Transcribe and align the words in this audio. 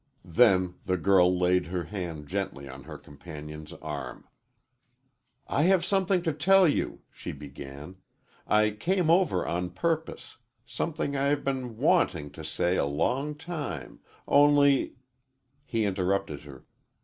Then 0.25 0.79
the 0.87 0.97
girl 0.97 1.37
laid 1.37 1.67
her 1.67 1.83
hand 1.83 2.25
gently 2.27 2.67
on 2.67 2.85
her 2.85 2.97
companion's 2.97 3.71
arm. 3.71 4.27
"I 5.47 5.61
have 5.69 5.85
something 5.85 6.23
to 6.23 6.33
tell 6.33 6.67
you," 6.67 7.03
she 7.11 7.31
began. 7.31 7.97
"I 8.47 8.71
came 8.71 9.11
over 9.11 9.45
on 9.45 9.69
purpose 9.69 10.37
something 10.65 11.15
I 11.15 11.25
have 11.25 11.43
been 11.43 11.77
wanting 11.77 12.31
to 12.31 12.43
say 12.43 12.77
a 12.77 12.85
long 12.85 13.35
time, 13.35 13.99
only" 14.27 14.95
He 15.67 15.85
interrupted 15.85 16.41
her. 16.45 16.65